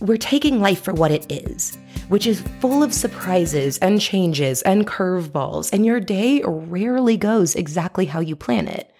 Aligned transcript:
we're 0.00 0.16
taking 0.16 0.60
life 0.60 0.82
for 0.82 0.92
what 0.92 1.12
it 1.12 1.24
is, 1.30 1.78
which 2.08 2.26
is 2.26 2.42
full 2.60 2.82
of 2.82 2.92
surprises 2.92 3.78
and 3.78 4.00
changes 4.00 4.60
and 4.62 4.88
curveballs, 4.88 5.72
and 5.72 5.86
your 5.86 6.00
day 6.00 6.42
rarely 6.44 7.16
goes 7.16 7.54
exactly 7.54 8.04
how 8.04 8.18
you 8.18 8.34
plan 8.34 8.66
it. 8.66 8.92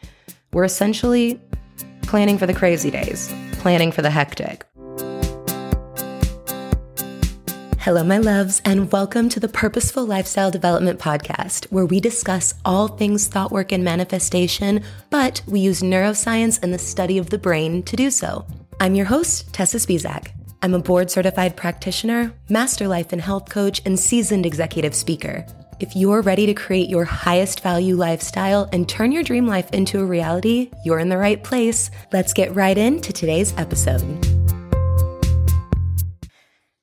We're 0.52 0.64
essentially 0.64 1.40
planning 2.02 2.38
for 2.38 2.46
the 2.46 2.54
crazy 2.54 2.92
days, 2.92 3.34
planning 3.54 3.90
for 3.90 4.02
the 4.02 4.10
hectic. 4.10 4.64
Hello, 7.80 8.04
my 8.04 8.18
loves, 8.18 8.62
and 8.64 8.90
welcome 8.92 9.28
to 9.30 9.40
the 9.40 9.48
Purposeful 9.48 10.06
Lifestyle 10.06 10.52
Development 10.52 11.00
Podcast, 11.00 11.64
where 11.72 11.84
we 11.84 11.98
discuss 11.98 12.54
all 12.64 12.86
things 12.86 13.26
thought 13.26 13.50
work 13.50 13.72
and 13.72 13.82
manifestation, 13.82 14.82
but 15.10 15.42
we 15.48 15.58
use 15.58 15.82
neuroscience 15.82 16.62
and 16.62 16.72
the 16.72 16.78
study 16.78 17.18
of 17.18 17.30
the 17.30 17.38
brain 17.38 17.82
to 17.82 17.96
do 17.96 18.12
so. 18.12 18.46
I'm 18.78 18.94
your 18.94 19.06
host, 19.06 19.52
Tessa 19.52 19.78
Spisak. 19.78 20.30
I'm 20.64 20.72
a 20.72 20.78
board 20.78 21.10
certified 21.10 21.56
practitioner, 21.56 22.32
master 22.48 22.88
life 22.88 23.12
and 23.12 23.20
health 23.20 23.50
coach, 23.50 23.82
and 23.84 24.00
seasoned 24.00 24.46
executive 24.46 24.94
speaker. 24.94 25.44
If 25.78 25.94
you're 25.94 26.22
ready 26.22 26.46
to 26.46 26.54
create 26.54 26.88
your 26.88 27.04
highest 27.04 27.60
value 27.60 27.96
lifestyle 27.96 28.70
and 28.72 28.88
turn 28.88 29.12
your 29.12 29.22
dream 29.22 29.46
life 29.46 29.70
into 29.72 30.00
a 30.00 30.06
reality, 30.06 30.70
you're 30.82 31.00
in 31.00 31.10
the 31.10 31.18
right 31.18 31.44
place. 31.44 31.90
Let's 32.14 32.32
get 32.32 32.54
right 32.54 32.78
into 32.78 33.12
today's 33.12 33.52
episode. 33.58 34.00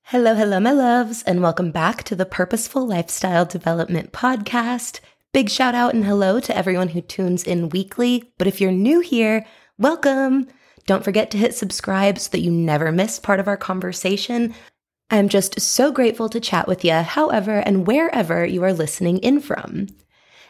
Hello, 0.03 0.35
hello, 0.35 0.59
my 0.59 0.73
loves, 0.73 1.23
and 1.23 1.41
welcome 1.41 1.71
back 1.71 2.03
to 2.03 2.15
the 2.15 2.27
Purposeful 2.27 2.85
Lifestyle 2.85 3.45
Development 3.45 4.11
Podcast. 4.11 4.99
Big 5.34 5.49
shout 5.49 5.73
out 5.73 5.95
and 5.95 6.05
hello 6.05 6.39
to 6.39 6.55
everyone 6.55 6.89
who 6.89 7.01
tunes 7.01 7.43
in 7.43 7.70
weekly. 7.70 8.31
But 8.37 8.45
if 8.45 8.61
you're 8.61 8.71
new 8.71 8.99
here, 8.99 9.43
welcome. 9.79 10.49
Don't 10.85 11.03
forget 11.03 11.31
to 11.31 11.38
hit 11.38 11.55
subscribe 11.55 12.20
so 12.20 12.30
that 12.31 12.41
you 12.41 12.52
never 12.52 12.91
miss 12.91 13.20
part 13.20 13.40
of 13.40 13.48
our 13.48 13.58
conversation. 13.58 14.53
I'm 15.09 15.30
just 15.30 15.59
so 15.59 15.91
grateful 15.91 16.30
to 16.30 16.40
chat 16.40 16.67
with 16.67 16.85
you, 16.85 16.94
however 16.94 17.60
and 17.60 17.85
wherever 17.85 18.46
you 18.46 18.63
are 18.63 18.73
listening 18.73 19.18
in 19.20 19.41
from. 19.41 19.88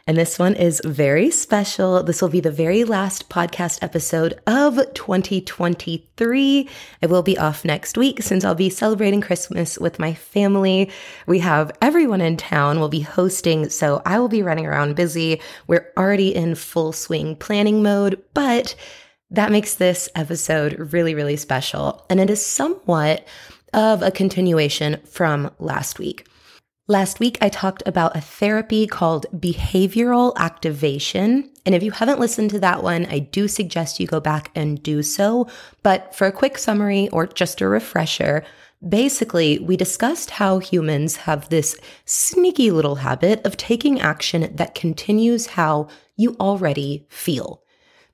And 0.08 0.18
this 0.18 0.40
one 0.40 0.56
is 0.56 0.82
very 0.84 1.30
special. 1.30 2.02
This 2.02 2.22
will 2.22 2.30
be 2.30 2.40
the 2.40 2.52
very 2.52 2.84
last 2.84 3.30
podcast 3.30 3.80
episode 3.84 4.40
of 4.48 4.78
2023. 4.94 6.70
I 7.02 7.06
will 7.06 7.22
be 7.22 7.38
off 7.38 7.64
next 7.64 7.98
week 7.98 8.22
since 8.22 8.44
I'll 8.44 8.56
be 8.56 8.72
celebrating 8.72 9.22
Christmas 9.22 9.78
with 9.78 10.00
my 10.00 10.16
family. 10.16 10.90
We 11.28 11.40
have 11.40 11.72
everyone 11.82 12.22
in 12.22 12.36
town 12.38 12.80
will 12.80 12.90
be 12.90 13.02
hosting, 13.02 13.70
so 13.70 14.02
I 14.06 14.18
will 14.18 14.28
be 14.28 14.42
running 14.42 14.66
around 14.66 14.96
busy. 14.96 15.40
We're 15.68 15.92
already 15.96 16.34
in 16.34 16.56
full 16.56 16.94
swing 16.94 17.36
planning 17.36 17.84
mode, 17.84 18.22
but 18.34 18.76
that 19.32 19.52
makes 19.52 19.76
this 19.76 20.10
episode 20.16 20.94
really, 20.94 21.16
really 21.16 21.38
special. 21.38 22.06
And 22.10 22.20
it 22.20 22.30
is 22.30 22.46
somewhat 22.46 23.26
of 23.74 24.04
a 24.04 24.12
continuation 24.12 25.00
from 25.06 25.52
last 25.58 25.98
week. 25.98 26.28
Last 26.88 27.22
week, 27.22 27.38
I 27.42 27.48
talked 27.48 27.84
about 27.86 28.18
a 28.18 28.22
therapy 28.22 28.86
called 28.86 29.26
behavioral 29.34 30.36
activation. 30.36 31.50
And 31.66 31.74
if 31.74 31.84
you 31.84 31.92
haven't 31.92 32.20
listened 32.20 32.50
to 32.50 32.60
that 32.60 32.84
one, 32.84 33.06
I 33.06 33.20
do 33.20 33.48
suggest 33.48 34.00
you 34.00 34.08
go 34.08 34.20
back 34.20 34.52
and 34.56 34.84
do 34.84 35.02
so. 35.02 35.48
But 35.84 36.14
for 36.14 36.28
a 36.28 36.34
quick 36.34 36.58
summary 36.58 37.08
or 37.10 37.28
just 37.28 37.62
a 37.62 37.68
refresher, 37.70 38.44
basically, 38.86 39.60
we 39.60 39.78
discussed 39.78 40.32
how 40.32 40.60
humans 40.60 41.16
have 41.18 41.48
this 41.48 41.80
sneaky 42.04 42.72
little 42.72 42.96
habit 42.96 43.46
of 43.46 43.56
taking 43.56 44.02
action 44.02 44.54
that 44.54 44.76
continues 44.76 45.46
how 45.46 45.88
you 46.18 46.36
already 46.42 47.06
feel. 47.10 47.61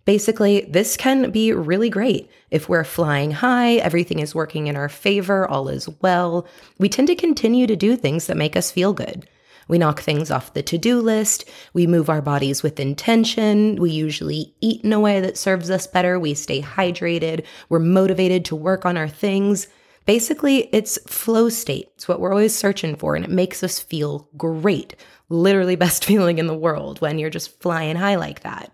Basically, 0.08 0.62
this 0.62 0.96
can 0.96 1.32
be 1.32 1.52
really 1.52 1.90
great. 1.90 2.32
If 2.50 2.70
we're 2.70 2.86
flying 2.86 3.32
high, 3.32 3.74
everything 3.74 4.20
is 4.20 4.34
working 4.34 4.68
in 4.68 4.78
our 4.78 4.88
favor, 4.88 5.46
all 5.46 5.68
is 5.68 5.90
well, 6.02 6.48
we 6.80 6.88
tend 6.88 7.10
to 7.10 7.16
continue 7.16 7.68
to 7.68 7.76
do 7.76 7.98
things 7.98 8.28
that 8.28 8.38
make 8.38 8.56
us 8.56 8.72
feel 8.72 8.94
good. 8.94 9.28
We 9.68 9.78
knock 9.78 10.00
things 10.00 10.32
off 10.32 10.54
the 10.54 10.64
to 10.64 10.78
do 10.78 11.02
list. 11.02 11.44
We 11.74 11.88
move 11.88 12.10
our 12.10 12.22
bodies 12.22 12.64
with 12.64 12.80
intention. 12.80 13.76
We 13.76 13.92
usually 13.92 14.56
eat 14.62 14.82
in 14.86 14.94
a 14.94 15.00
way 15.02 15.20
that 15.20 15.38
serves 15.38 15.70
us 15.70 15.88
better. 15.88 16.18
We 16.18 16.36
stay 16.36 16.62
hydrated. 16.62 17.44
We're 17.68 17.80
motivated 17.80 18.46
to 18.46 18.56
work 18.56 18.86
on 18.86 18.96
our 18.96 19.10
things. 19.10 19.68
Basically, 20.06 20.70
it's 20.72 20.98
flow 21.06 21.50
state. 21.50 21.90
It's 21.96 22.08
what 22.08 22.22
we're 22.22 22.32
always 22.32 22.56
searching 22.56 22.96
for, 22.96 23.18
and 23.18 23.26
it 23.26 23.32
makes 23.32 23.62
us 23.62 23.78
feel 23.78 24.30
great. 24.38 24.96
Literally, 25.28 25.76
best 25.88 26.06
feeling 26.06 26.38
in 26.38 26.48
the 26.48 26.58
world 26.58 27.02
when 27.02 27.20
you're 27.20 27.30
just 27.30 27.60
flying 27.60 27.98
high 27.98 28.16
like 28.16 28.44
that. 28.44 28.72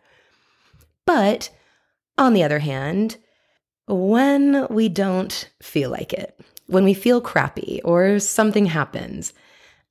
But 1.05 1.49
on 2.17 2.33
the 2.33 2.43
other 2.43 2.59
hand, 2.59 3.17
when 3.87 4.67
we 4.69 4.89
don't 4.89 5.49
feel 5.61 5.89
like 5.89 6.13
it, 6.13 6.39
when 6.67 6.83
we 6.83 6.93
feel 6.93 7.21
crappy 7.21 7.81
or 7.83 8.19
something 8.19 8.67
happens, 8.67 9.33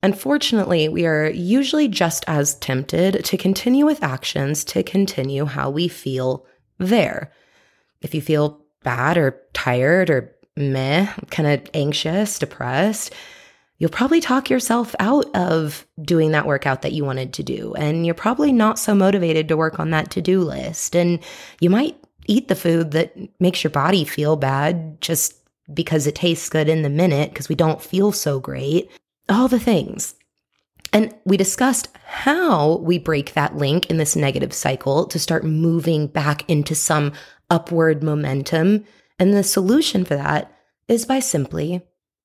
unfortunately, 0.01 0.89
we 0.89 1.05
are 1.05 1.29
usually 1.29 1.87
just 1.87 2.23
as 2.27 2.55
tempted 2.55 3.23
to 3.25 3.37
continue 3.37 3.85
with 3.85 4.03
actions 4.03 4.63
to 4.65 4.83
continue 4.83 5.45
how 5.45 5.69
we 5.69 5.87
feel 5.87 6.45
there. 6.79 7.31
If 8.01 8.15
you 8.15 8.21
feel 8.21 8.61
bad 8.83 9.17
or 9.17 9.41
tired 9.53 10.09
or 10.09 10.35
meh, 10.57 11.11
kind 11.29 11.47
of 11.47 11.69
anxious, 11.73 12.39
depressed, 12.39 13.13
you'll 13.77 13.89
probably 13.89 14.21
talk 14.21 14.49
yourself 14.49 14.95
out 14.99 15.25
of 15.35 15.85
doing 16.01 16.31
that 16.31 16.47
workout 16.47 16.81
that 16.83 16.93
you 16.93 17.03
wanted 17.03 17.33
to 17.33 17.43
do. 17.43 17.73
And 17.75 18.05
you're 18.05 18.15
probably 18.15 18.51
not 18.51 18.79
so 18.79 18.95
motivated 18.95 19.47
to 19.47 19.57
work 19.57 19.79
on 19.79 19.89
that 19.91 20.11
to 20.11 20.21
do 20.21 20.41
list. 20.41 20.95
And 20.95 21.19
you 21.59 21.69
might 21.69 21.97
eat 22.27 22.47
the 22.47 22.55
food 22.55 22.91
that 22.91 23.15
makes 23.39 23.63
your 23.63 23.71
body 23.71 24.05
feel 24.05 24.35
bad 24.35 25.01
just 25.01 25.35
because 25.73 26.07
it 26.07 26.15
tastes 26.15 26.49
good 26.49 26.69
in 26.69 26.81
the 26.81 26.89
minute 26.89 27.31
because 27.31 27.49
we 27.49 27.55
don't 27.55 27.81
feel 27.81 28.11
so 28.11 28.39
great. 28.39 28.89
All 29.29 29.47
the 29.47 29.59
things. 29.59 30.15
And 30.91 31.13
we 31.25 31.37
discussed 31.37 31.89
how 32.05 32.77
we 32.77 32.99
break 32.99 33.33
that 33.33 33.57
link 33.57 33.89
in 33.89 33.97
this 33.97 34.15
negative 34.15 34.53
cycle 34.53 35.07
to 35.07 35.17
start 35.17 35.43
moving 35.43 36.07
back 36.07 36.47
into 36.49 36.75
some 36.75 37.13
upward 37.49 38.03
momentum. 38.03 38.85
And 39.17 39.33
the 39.33 39.43
solution 39.43 40.05
for 40.05 40.15
that 40.15 40.55
is 40.87 41.05
by 41.05 41.19
simply 41.19 41.81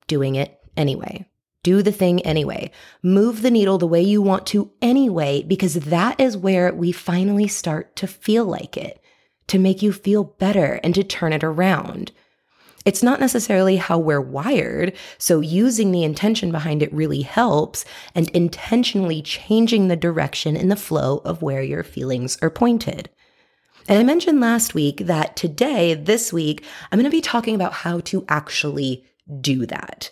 doing 0.07 0.35
it 0.35 0.59
anyway. 0.77 1.25
Do 1.69 1.83
the 1.83 1.91
thing 1.91 2.19
anyway. 2.21 2.71
Move 3.03 3.43
the 3.43 3.51
needle 3.51 3.77
the 3.77 3.85
way 3.85 4.01
you 4.01 4.23
want 4.23 4.47
to 4.47 4.71
anyway, 4.81 5.43
because 5.43 5.75
that 5.75 6.19
is 6.19 6.35
where 6.35 6.73
we 6.73 6.91
finally 6.91 7.47
start 7.47 7.95
to 7.97 8.07
feel 8.07 8.43
like 8.43 8.75
it, 8.75 8.99
to 9.49 9.59
make 9.59 9.83
you 9.83 9.93
feel 9.93 10.23
better 10.23 10.79
and 10.83 10.95
to 10.95 11.03
turn 11.03 11.31
it 11.31 11.43
around. 11.43 12.11
It's 12.85 13.03
not 13.03 13.19
necessarily 13.19 13.75
how 13.77 13.99
we're 13.99 14.19
wired, 14.19 14.97
so 15.19 15.41
using 15.41 15.91
the 15.91 16.03
intention 16.03 16.51
behind 16.51 16.81
it 16.81 16.91
really 16.91 17.21
helps 17.21 17.85
and 18.15 18.29
intentionally 18.29 19.21
changing 19.21 19.89
the 19.89 19.95
direction 19.95 20.57
in 20.57 20.69
the 20.69 20.75
flow 20.75 21.21
of 21.23 21.43
where 21.43 21.61
your 21.61 21.83
feelings 21.83 22.35
are 22.41 22.49
pointed. 22.49 23.11
And 23.87 23.99
I 23.99 24.03
mentioned 24.03 24.39
last 24.39 24.73
week 24.73 25.05
that 25.05 25.35
today, 25.35 25.93
this 25.93 26.33
week, 26.33 26.65
I'm 26.91 26.97
going 26.97 27.03
to 27.03 27.15
be 27.15 27.21
talking 27.21 27.53
about 27.53 27.73
how 27.73 27.99
to 28.05 28.25
actually 28.27 29.05
do 29.39 29.67
that. 29.67 30.09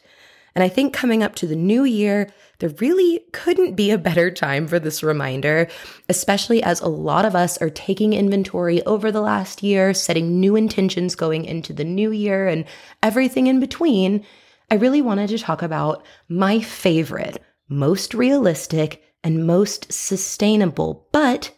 And 0.58 0.64
I 0.64 0.70
think 0.70 0.92
coming 0.92 1.22
up 1.22 1.36
to 1.36 1.46
the 1.46 1.56
new 1.56 1.84
year, 1.84 2.32
there 2.58 2.74
really 2.80 3.20
couldn't 3.32 3.76
be 3.76 3.92
a 3.92 3.98
better 4.00 4.32
time 4.32 4.68
for 4.68 4.80
this 4.80 5.04
reminder, 5.04 5.68
especially 6.10 6.64
as 6.64 6.82
a 6.82 6.88
lot 6.88 7.26
of 7.26 7.36
us 7.36 7.60
are 7.60 7.70
taking 7.70 8.14
inventory 8.14 8.82
over 8.88 9.12
the 9.12 9.22
last 9.22 9.62
year, 9.62 9.94
setting 9.94 10.40
new 10.40 10.56
intentions 10.56 11.14
going 11.14 11.46
into 11.46 11.74
the 11.74 11.84
new 11.84 12.12
year, 12.12 12.48
and 12.48 12.66
everything 13.04 13.46
in 13.46 13.60
between. 13.60 14.26
I 14.72 14.76
really 14.78 15.00
wanted 15.00 15.30
to 15.30 15.38
talk 15.38 15.62
about 15.62 16.04
my 16.28 16.60
favorite, 16.60 17.40
most 17.70 18.16
realistic, 18.16 19.04
and 19.24 19.46
most 19.46 19.94
sustainable, 19.94 21.08
but 21.12 21.52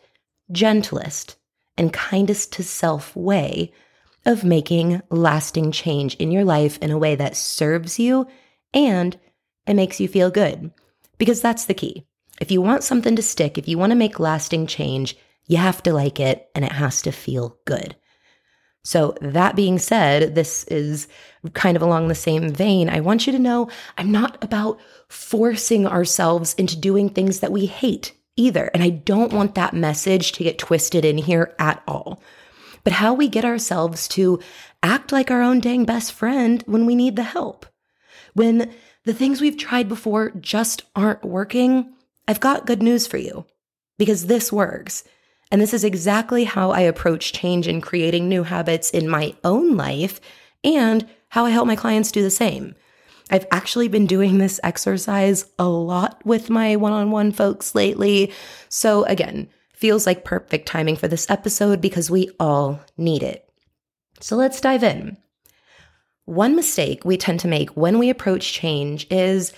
gentlest 0.51 1.38
and 1.77 1.93
kindest 1.93 2.51
to 2.51 2.63
self 2.63 3.15
way 3.15 3.71
of 4.25 4.43
making 4.43 5.01
lasting 5.09 5.71
change 5.71 6.15
in 6.15 6.31
your 6.31 6.43
life 6.43 6.77
in 6.79 6.91
a 6.91 6.97
way 6.97 7.15
that 7.15 7.38
serves 7.38 7.97
you 7.97 8.27
and 8.74 9.19
it 9.68 9.75
makes 9.75 10.00
you 10.00 10.07
feel 10.07 10.31
good. 10.31 10.71
Because 11.18 11.42
that's 11.42 11.66
the 11.66 11.74
key. 11.74 12.06
If 12.39 12.51
you 12.51 12.62
want 12.62 12.83
something 12.83 13.16
to 13.16 13.21
stick, 13.21 13.57
if 13.57 13.68
you 13.68 13.77
want 13.77 13.92
to 13.92 13.98
make 13.98 14.19
lasting 14.19 14.68
change, 14.68 15.18
you 15.48 15.57
have 15.57 15.83
to 15.83 15.94
like 15.94 16.19
it 16.19 16.50
and 16.56 16.63
it 16.63 16.71
has 16.71 17.01
to 17.01 17.12
feel 17.12 17.57
good. 17.66 17.95
So, 18.83 19.16
that 19.21 19.57
being 19.57 19.77
said, 19.77 20.36
this 20.36 20.63
is 20.66 21.10
kind 21.54 21.75
of 21.75 21.83
along 21.83 22.07
the 22.07 22.16
same 22.16 22.50
vein. 22.50 22.89
I 22.89 23.01
want 23.01 23.27
you 23.27 23.33
to 23.33 23.39
know 23.39 23.69
I'm 23.98 24.12
not 24.12 24.42
about 24.42 24.80
forcing 25.10 25.86
ourselves 25.86 26.54
into 26.54 26.77
doing 26.77 27.10
things 27.10 27.42
that 27.42 27.51
we 27.51 27.65
hate 27.65 28.13
either. 28.38 28.72
And 28.74 28.81
I 28.81 28.89
don't 28.89 29.33
want 29.33 29.56
that 29.56 29.74
message 29.74 30.31
to 30.33 30.44
get 30.44 30.57
twisted 30.57 31.04
in 31.04 31.18
here 31.18 31.54
at 31.60 31.83
all. 31.88 32.22
But 32.86 32.94
how 32.94 33.13
we 33.13 33.27
get 33.27 33.44
ourselves 33.44 34.07
to 34.10 34.39
act 34.81 35.12
like 35.12 35.30
our 35.30 35.42
own 35.42 35.60
dang 35.60 35.83
best 35.83 36.13
friend 36.13 36.63
when 36.65 36.86
we 36.86 36.95
need 36.95 37.18
the 37.18 37.24
help. 37.24 37.65
When 38.33 38.71
the 39.06 39.13
things 39.13 39.42
we've 39.42 39.57
tried 39.57 39.89
before 39.89 40.31
just 40.31 40.83
aren't 40.95 41.24
working, 41.24 41.94
I've 42.27 42.39
got 42.39 42.68
good 42.68 42.81
news 42.81 43.07
for 43.07 43.18
you 43.18 43.45
because 43.98 44.27
this 44.27 44.51
works. 44.51 45.04
And 45.51 45.60
this 45.60 45.74
is 45.74 45.83
exactly 45.83 46.44
how 46.44 46.71
I 46.71 46.81
approach 46.81 47.33
change 47.33 47.68
and 47.68 47.81
creating 47.81 48.30
new 48.30 48.44
habits 48.44 48.92
in 48.92 49.10
my 49.10 49.33
own 49.44 49.75
life 49.75 50.21
and 50.63 51.07
how 51.30 51.45
I 51.45 51.50
help 51.50 51.68
my 51.68 51.75
clients 51.75 52.12
do 52.12 52.21
the 52.21 52.30
same. 52.30 52.75
I've 53.31 53.48
actually 53.51 53.88
been 53.88 54.07
doing 54.07 54.38
this 54.38 54.60
exercise 54.63 55.45
a 55.60 55.68
lot 55.68 56.24
with 56.25 56.50
my 56.50 56.75
one 56.75 56.94
on 56.94 57.12
one 57.12 57.31
folks 57.31 57.75
lately. 57.75 58.31
So, 58.69 59.04
again, 59.06 59.50
feels 59.74 60.06
like 60.06 60.25
perfect 60.25 60.68
timing 60.68 60.95
for 60.95 61.07
this 61.07 61.30
episode 61.30 61.80
because 61.80 62.10
we 62.10 62.30
all 62.39 62.80
need 62.98 63.24
it. 63.24 63.48
So, 64.19 64.36
let's 64.36 64.62
dive 64.62 64.83
in. 64.83 65.18
One 66.29 66.55
mistake 66.55 67.03
we 67.03 67.17
tend 67.17 67.39
to 67.39 67.47
make 67.47 67.71
when 67.71 67.97
we 67.97 68.11
approach 68.11 68.53
change 68.53 69.07
is 69.09 69.51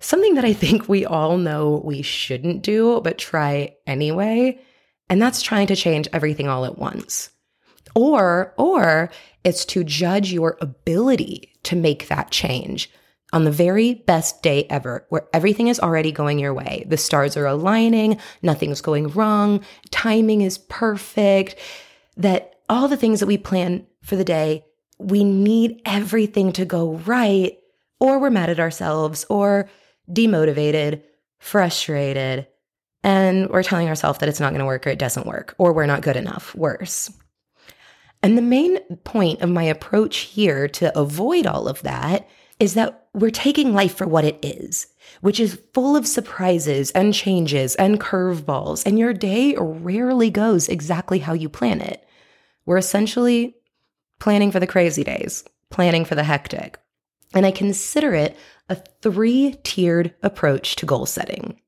something 0.00 0.34
that 0.34 0.44
I 0.44 0.54
think 0.54 0.88
we 0.88 1.06
all 1.06 1.38
know 1.38 1.80
we 1.84 2.02
shouldn't 2.02 2.62
do, 2.62 3.00
but 3.02 3.16
try 3.16 3.76
anyway. 3.86 4.60
And 5.08 5.22
that's 5.22 5.40
trying 5.40 5.68
to 5.68 5.76
change 5.76 6.08
everything 6.12 6.48
all 6.48 6.64
at 6.64 6.78
once. 6.78 7.30
Or, 7.94 8.54
or 8.58 9.08
it's 9.44 9.64
to 9.66 9.84
judge 9.84 10.32
your 10.32 10.58
ability 10.60 11.52
to 11.62 11.76
make 11.76 12.08
that 12.08 12.32
change 12.32 12.90
on 13.32 13.44
the 13.44 13.52
very 13.52 13.94
best 13.94 14.42
day 14.42 14.66
ever, 14.68 15.06
where 15.10 15.28
everything 15.32 15.68
is 15.68 15.78
already 15.78 16.10
going 16.10 16.40
your 16.40 16.52
way. 16.52 16.84
The 16.88 16.96
stars 16.96 17.36
are 17.36 17.46
aligning, 17.46 18.18
nothing's 18.42 18.80
going 18.80 19.10
wrong, 19.10 19.64
timing 19.92 20.40
is 20.40 20.58
perfect, 20.58 21.54
that 22.16 22.56
all 22.68 22.88
the 22.88 22.96
things 22.96 23.20
that 23.20 23.26
we 23.26 23.38
plan 23.38 23.86
for 24.02 24.16
the 24.16 24.24
day, 24.24 24.64
we 24.98 25.24
need 25.24 25.82
everything 25.84 26.52
to 26.52 26.64
go 26.64 26.94
right, 26.94 27.58
or 28.00 28.18
we're 28.18 28.30
mad 28.30 28.50
at 28.50 28.60
ourselves, 28.60 29.24
or 29.28 29.68
demotivated, 30.10 31.02
frustrated, 31.38 32.46
and 33.02 33.48
we're 33.50 33.62
telling 33.62 33.88
ourselves 33.88 34.18
that 34.18 34.28
it's 34.28 34.40
not 34.40 34.50
going 34.50 34.60
to 34.60 34.66
work 34.66 34.86
or 34.86 34.90
it 34.90 34.98
doesn't 34.98 35.26
work, 35.26 35.54
or 35.58 35.72
we're 35.72 35.86
not 35.86 36.02
good 36.02 36.16
enough, 36.16 36.54
worse. 36.54 37.10
And 38.22 38.36
the 38.36 38.42
main 38.42 38.78
point 39.04 39.42
of 39.42 39.50
my 39.50 39.64
approach 39.64 40.18
here 40.18 40.66
to 40.68 40.98
avoid 40.98 41.46
all 41.46 41.68
of 41.68 41.82
that 41.82 42.28
is 42.58 42.74
that 42.74 43.08
we're 43.12 43.30
taking 43.30 43.74
life 43.74 43.94
for 43.94 44.06
what 44.06 44.24
it 44.24 44.38
is, 44.42 44.86
which 45.20 45.38
is 45.38 45.60
full 45.74 45.94
of 45.94 46.06
surprises 46.06 46.90
and 46.92 47.12
changes 47.12 47.74
and 47.76 48.00
curveballs, 48.00 48.84
and 48.86 48.98
your 48.98 49.12
day 49.12 49.54
rarely 49.58 50.30
goes 50.30 50.68
exactly 50.68 51.18
how 51.18 51.34
you 51.34 51.48
plan 51.48 51.80
it. 51.80 52.06
We're 52.64 52.78
essentially 52.78 53.55
planning 54.18 54.50
for 54.50 54.60
the 54.60 54.66
crazy 54.66 55.04
days, 55.04 55.44
planning 55.70 56.04
for 56.04 56.14
the 56.14 56.24
hectic. 56.24 56.78
And 57.34 57.44
I 57.44 57.50
consider 57.50 58.14
it 58.14 58.36
a 58.68 58.76
three 59.02 59.56
tiered 59.62 60.14
approach 60.22 60.76
to 60.76 60.86
goal 60.86 61.06
setting. 61.06 61.60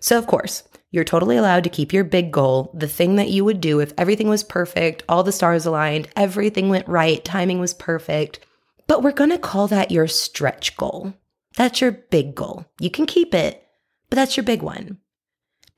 So, 0.00 0.18
of 0.18 0.26
course, 0.26 0.64
you're 0.90 1.04
totally 1.04 1.36
allowed 1.36 1.64
to 1.64 1.70
keep 1.70 1.92
your 1.92 2.04
big 2.04 2.30
goal, 2.30 2.70
the 2.74 2.88
thing 2.88 3.16
that 3.16 3.30
you 3.30 3.44
would 3.44 3.60
do 3.60 3.80
if 3.80 3.94
everything 3.96 4.28
was 4.28 4.44
perfect, 4.44 5.02
all 5.08 5.22
the 5.22 5.32
stars 5.32 5.64
aligned, 5.64 6.08
everything 6.16 6.68
went 6.68 6.86
right, 6.86 7.24
timing 7.24 7.60
was 7.60 7.72
perfect. 7.72 8.40
But 8.86 9.02
we're 9.02 9.12
going 9.12 9.30
to 9.30 9.38
call 9.38 9.68
that 9.68 9.90
your 9.90 10.06
stretch 10.06 10.76
goal. 10.76 11.14
That's 11.56 11.80
your 11.80 11.92
big 11.92 12.34
goal. 12.34 12.66
You 12.78 12.90
can 12.90 13.06
keep 13.06 13.34
it, 13.34 13.66
but 14.10 14.16
that's 14.16 14.36
your 14.36 14.44
big 14.44 14.62
one. 14.62 14.98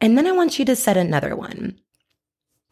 And 0.01 0.19
then 0.19 0.27
I 0.27 0.33
want 0.33 0.59
you 0.59 0.65
to 0.65 0.77
set 0.77 0.97
another 0.97 1.37
one. 1.37 1.79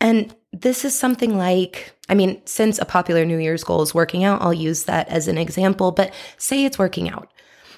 And 0.02 0.34
this 0.52 0.84
is 0.84 0.98
something 0.98 1.38
like, 1.38 1.94
I 2.08 2.14
mean, 2.14 2.42
since 2.44 2.78
a 2.80 2.84
popular 2.84 3.24
New 3.24 3.38
Year's 3.38 3.62
goal 3.62 3.82
is 3.82 3.94
working 3.94 4.24
out, 4.24 4.42
I'll 4.42 4.52
use 4.52 4.82
that 4.84 5.08
as 5.08 5.28
an 5.28 5.38
example, 5.38 5.92
but 5.92 6.12
say 6.36 6.64
it's 6.64 6.78
working 6.78 7.08
out. 7.08 7.32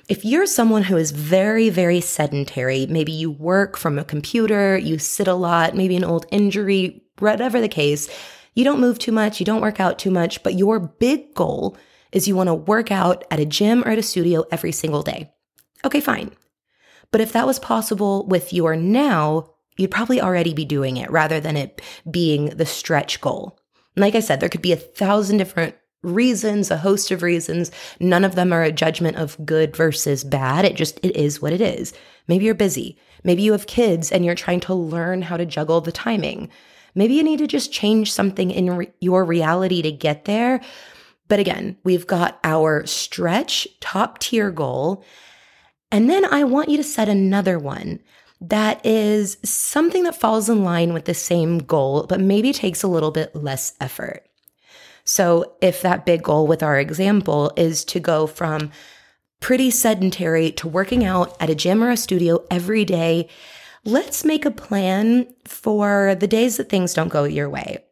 If 0.08 0.24
you're 0.24 0.46
someone 0.46 0.84
who 0.84 0.96
is 0.96 1.10
very, 1.10 1.68
very 1.68 2.00
sedentary, 2.00 2.86
maybe 2.86 3.12
you 3.12 3.30
work 3.30 3.76
from 3.76 3.98
a 3.98 4.04
computer, 4.04 4.76
you 4.76 4.98
sit 4.98 5.28
a 5.28 5.34
lot, 5.34 5.76
maybe 5.76 5.96
an 5.96 6.04
old 6.04 6.24
injury, 6.30 7.04
whatever 7.18 7.60
the 7.60 7.68
case, 7.68 8.08
you 8.54 8.64
don't 8.64 8.80
move 8.80 8.98
too 8.98 9.12
much, 9.12 9.38
you 9.38 9.46
don't 9.46 9.62
work 9.62 9.78
out 9.78 9.98
too 9.98 10.10
much, 10.10 10.42
but 10.42 10.54
your 10.54 10.80
big 10.80 11.34
goal 11.34 11.76
is 12.10 12.26
you 12.26 12.36
want 12.36 12.48
to 12.48 12.54
work 12.54 12.90
out 12.90 13.24
at 13.30 13.40
a 13.40 13.46
gym 13.46 13.84
or 13.84 13.90
at 13.90 13.98
a 13.98 14.02
studio 14.02 14.44
every 14.50 14.72
single 14.72 15.02
day. 15.02 15.30
Okay, 15.84 16.00
fine. 16.00 16.30
But 17.10 17.20
if 17.20 17.32
that 17.32 17.46
was 17.46 17.58
possible 17.58 18.26
with 18.26 18.52
your 18.52 18.76
now, 18.76 19.53
you'd 19.76 19.90
probably 19.90 20.20
already 20.20 20.54
be 20.54 20.64
doing 20.64 20.96
it 20.96 21.10
rather 21.10 21.40
than 21.40 21.56
it 21.56 21.82
being 22.10 22.46
the 22.46 22.66
stretch 22.66 23.20
goal. 23.20 23.58
Like 23.96 24.14
I 24.14 24.20
said, 24.20 24.40
there 24.40 24.48
could 24.48 24.62
be 24.62 24.72
a 24.72 24.76
thousand 24.76 25.38
different 25.38 25.74
reasons, 26.02 26.70
a 26.70 26.76
host 26.76 27.10
of 27.10 27.22
reasons. 27.22 27.70
None 27.98 28.24
of 28.24 28.34
them 28.34 28.52
are 28.52 28.62
a 28.62 28.72
judgment 28.72 29.16
of 29.16 29.42
good 29.44 29.74
versus 29.74 30.22
bad. 30.22 30.64
It 30.64 30.76
just, 30.76 30.98
it 31.02 31.16
is 31.16 31.40
what 31.40 31.52
it 31.52 31.60
is. 31.60 31.92
Maybe 32.28 32.44
you're 32.44 32.54
busy. 32.54 32.98
Maybe 33.22 33.42
you 33.42 33.52
have 33.52 33.66
kids 33.66 34.12
and 34.12 34.24
you're 34.24 34.34
trying 34.34 34.60
to 34.60 34.74
learn 34.74 35.22
how 35.22 35.36
to 35.36 35.46
juggle 35.46 35.80
the 35.80 35.92
timing. 35.92 36.50
Maybe 36.94 37.14
you 37.14 37.22
need 37.22 37.38
to 37.38 37.46
just 37.46 37.72
change 37.72 38.12
something 38.12 38.50
in 38.50 38.76
re- 38.76 38.92
your 39.00 39.24
reality 39.24 39.82
to 39.82 39.90
get 39.90 40.26
there. 40.26 40.60
But 41.26 41.40
again, 41.40 41.76
we've 41.84 42.06
got 42.06 42.38
our 42.44 42.86
stretch 42.86 43.66
top 43.80 44.18
tier 44.18 44.50
goal. 44.50 45.04
And 45.90 46.10
then 46.10 46.24
I 46.26 46.44
want 46.44 46.68
you 46.68 46.76
to 46.76 46.84
set 46.84 47.08
another 47.08 47.58
one 47.58 48.00
that 48.48 48.84
is 48.84 49.38
something 49.42 50.04
that 50.04 50.20
falls 50.20 50.48
in 50.48 50.64
line 50.64 50.92
with 50.92 51.04
the 51.04 51.14
same 51.14 51.58
goal, 51.58 52.06
but 52.08 52.20
maybe 52.20 52.52
takes 52.52 52.82
a 52.82 52.88
little 52.88 53.10
bit 53.10 53.34
less 53.34 53.74
effort. 53.80 54.26
So, 55.04 55.52
if 55.60 55.82
that 55.82 56.06
big 56.06 56.22
goal 56.22 56.46
with 56.46 56.62
our 56.62 56.78
example 56.78 57.52
is 57.56 57.84
to 57.86 58.00
go 58.00 58.26
from 58.26 58.70
pretty 59.40 59.70
sedentary 59.70 60.50
to 60.52 60.68
working 60.68 61.04
out 61.04 61.36
at 61.40 61.50
a 61.50 61.54
gym 61.54 61.82
or 61.82 61.90
a 61.90 61.96
studio 61.96 62.44
every 62.50 62.84
day, 62.84 63.28
let's 63.84 64.24
make 64.24 64.46
a 64.46 64.50
plan 64.50 65.26
for 65.44 66.14
the 66.14 66.26
days 66.26 66.56
that 66.56 66.70
things 66.70 66.94
don't 66.94 67.08
go 67.08 67.24
your 67.24 67.50
way. 67.50 67.84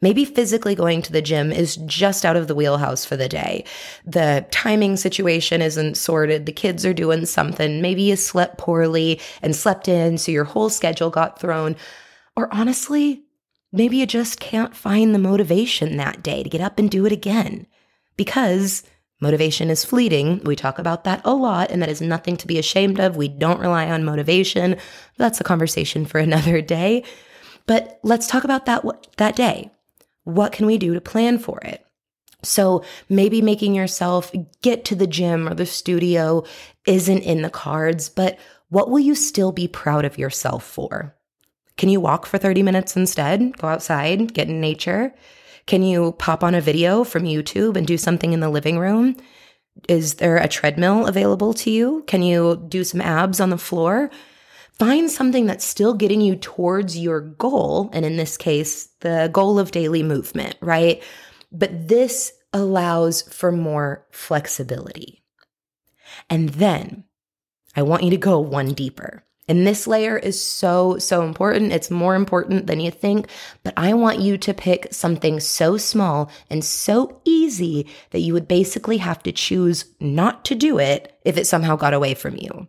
Maybe 0.00 0.24
physically 0.24 0.74
going 0.74 1.02
to 1.02 1.12
the 1.12 1.20
gym 1.20 1.52
is 1.52 1.76
just 1.76 2.24
out 2.24 2.36
of 2.36 2.48
the 2.48 2.54
wheelhouse 2.54 3.04
for 3.04 3.16
the 3.16 3.28
day. 3.28 3.64
The 4.04 4.46
timing 4.50 4.96
situation 4.96 5.60
isn't 5.60 5.96
sorted. 5.96 6.46
The 6.46 6.52
kids 6.52 6.86
are 6.86 6.94
doing 6.94 7.26
something. 7.26 7.82
Maybe 7.82 8.02
you 8.02 8.16
slept 8.16 8.58
poorly 8.58 9.20
and 9.42 9.54
slept 9.54 9.88
in, 9.88 10.16
so 10.18 10.32
your 10.32 10.44
whole 10.44 10.70
schedule 10.70 11.10
got 11.10 11.40
thrown. 11.40 11.76
Or 12.36 12.52
honestly, 12.52 13.24
maybe 13.72 13.98
you 13.98 14.06
just 14.06 14.40
can't 14.40 14.74
find 14.74 15.14
the 15.14 15.18
motivation 15.18 15.96
that 15.98 16.22
day 16.22 16.42
to 16.42 16.48
get 16.48 16.62
up 16.62 16.78
and 16.78 16.90
do 16.90 17.04
it 17.04 17.12
again 17.12 17.66
because 18.16 18.82
Motivation 19.20 19.68
is 19.68 19.84
fleeting. 19.84 20.40
We 20.44 20.56
talk 20.56 20.78
about 20.78 21.04
that 21.04 21.20
a 21.26 21.34
lot, 21.34 21.70
and 21.70 21.82
that 21.82 21.90
is 21.90 22.00
nothing 22.00 22.38
to 22.38 22.46
be 22.46 22.58
ashamed 22.58 22.98
of. 22.98 23.16
We 23.16 23.28
don't 23.28 23.60
rely 23.60 23.90
on 23.90 24.02
motivation. 24.02 24.76
That's 25.18 25.40
a 25.40 25.44
conversation 25.44 26.06
for 26.06 26.18
another 26.18 26.62
day. 26.62 27.04
But 27.66 28.00
let's 28.02 28.26
talk 28.26 28.44
about 28.44 28.66
that 28.66 28.82
that 29.18 29.36
day. 29.36 29.70
What 30.24 30.52
can 30.52 30.66
we 30.66 30.78
do 30.78 30.94
to 30.94 31.00
plan 31.00 31.38
for 31.38 31.58
it? 31.62 31.84
So 32.42 32.84
maybe 33.08 33.42
making 33.42 33.74
yourself 33.74 34.32
get 34.62 34.84
to 34.86 34.94
the 34.94 35.06
gym 35.06 35.48
or 35.48 35.54
the 35.54 35.66
studio 35.66 36.44
isn't 36.86 37.22
in 37.22 37.42
the 37.42 37.50
cards, 37.50 38.08
but 38.08 38.38
what 38.68 38.88
will 38.88 38.98
you 38.98 39.14
still 39.14 39.52
be 39.52 39.68
proud 39.68 40.04
of 40.04 40.18
yourself 40.18 40.64
for? 40.64 41.14
Can 41.76 41.88
you 41.88 42.00
walk 42.00 42.26
for 42.26 42.38
30 42.38 42.62
minutes 42.62 42.96
instead? 42.96 43.56
Go 43.58 43.68
outside, 43.68 44.34
get 44.34 44.48
in 44.48 44.60
nature? 44.60 45.14
Can 45.66 45.82
you 45.82 46.12
pop 46.12 46.42
on 46.42 46.54
a 46.54 46.60
video 46.60 47.04
from 47.04 47.24
YouTube 47.24 47.76
and 47.76 47.86
do 47.86 47.98
something 47.98 48.32
in 48.32 48.40
the 48.40 48.50
living 48.50 48.78
room? 48.78 49.16
Is 49.88 50.14
there 50.14 50.36
a 50.36 50.48
treadmill 50.48 51.06
available 51.06 51.54
to 51.54 51.70
you? 51.70 52.04
Can 52.06 52.22
you 52.22 52.64
do 52.68 52.84
some 52.84 53.00
abs 53.00 53.40
on 53.40 53.50
the 53.50 53.58
floor? 53.58 54.10
Find 54.80 55.10
something 55.10 55.44
that's 55.44 55.66
still 55.66 55.92
getting 55.92 56.22
you 56.22 56.36
towards 56.36 56.96
your 56.96 57.20
goal. 57.20 57.90
And 57.92 58.06
in 58.06 58.16
this 58.16 58.38
case, 58.38 58.88
the 59.00 59.28
goal 59.30 59.58
of 59.58 59.72
daily 59.72 60.02
movement, 60.02 60.56
right? 60.62 61.02
But 61.52 61.88
this 61.88 62.32
allows 62.54 63.20
for 63.20 63.52
more 63.52 64.06
flexibility. 64.10 65.22
And 66.30 66.48
then 66.48 67.04
I 67.76 67.82
want 67.82 68.04
you 68.04 68.10
to 68.10 68.16
go 68.16 68.40
one 68.40 68.72
deeper. 68.72 69.22
And 69.48 69.66
this 69.66 69.86
layer 69.86 70.16
is 70.16 70.42
so, 70.42 70.96
so 70.96 71.24
important. 71.24 71.72
It's 71.72 71.90
more 71.90 72.14
important 72.14 72.66
than 72.66 72.80
you 72.80 72.90
think. 72.90 73.28
But 73.62 73.74
I 73.76 73.92
want 73.92 74.20
you 74.20 74.38
to 74.38 74.54
pick 74.54 74.94
something 74.94 75.40
so 75.40 75.76
small 75.76 76.30
and 76.48 76.64
so 76.64 77.20
easy 77.26 77.86
that 78.12 78.20
you 78.20 78.32
would 78.32 78.48
basically 78.48 78.96
have 78.96 79.22
to 79.24 79.32
choose 79.32 79.84
not 80.00 80.46
to 80.46 80.54
do 80.54 80.78
it 80.78 81.20
if 81.26 81.36
it 81.36 81.46
somehow 81.46 81.76
got 81.76 81.92
away 81.92 82.14
from 82.14 82.38
you. 82.38 82.66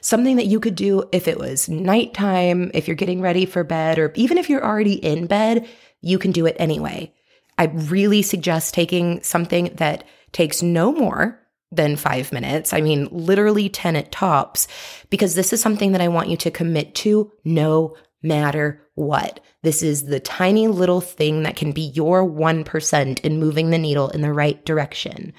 Something 0.00 0.36
that 0.36 0.46
you 0.46 0.60
could 0.60 0.74
do 0.74 1.04
if 1.12 1.28
it 1.28 1.38
was 1.38 1.68
nighttime, 1.68 2.70
if 2.74 2.88
you're 2.88 2.94
getting 2.94 3.20
ready 3.20 3.46
for 3.46 3.64
bed, 3.64 3.98
or 3.98 4.12
even 4.14 4.38
if 4.38 4.48
you're 4.48 4.64
already 4.64 4.94
in 4.94 5.26
bed, 5.26 5.68
you 6.00 6.18
can 6.18 6.32
do 6.32 6.46
it 6.46 6.56
anyway. 6.58 7.12
I 7.58 7.64
really 7.64 8.22
suggest 8.22 8.72
taking 8.72 9.22
something 9.22 9.74
that 9.74 10.04
takes 10.32 10.62
no 10.62 10.92
more 10.92 11.38
than 11.72 11.96
five 11.96 12.32
minutes. 12.32 12.72
I 12.72 12.80
mean, 12.80 13.08
literally 13.10 13.68
10 13.68 13.96
at 13.96 14.10
tops, 14.10 14.66
because 15.08 15.34
this 15.34 15.52
is 15.52 15.60
something 15.60 15.92
that 15.92 16.00
I 16.00 16.08
want 16.08 16.28
you 16.28 16.36
to 16.38 16.50
commit 16.50 16.94
to 16.96 17.30
no 17.44 17.96
matter 18.22 18.82
what. 18.94 19.40
This 19.62 19.82
is 19.82 20.06
the 20.06 20.20
tiny 20.20 20.68
little 20.68 21.00
thing 21.00 21.42
that 21.42 21.56
can 21.56 21.72
be 21.72 21.82
your 21.82 22.28
1% 22.28 23.20
in 23.20 23.38
moving 23.38 23.70
the 23.70 23.78
needle 23.78 24.08
in 24.08 24.20
the 24.20 24.32
right 24.32 24.64
direction. 24.64 25.32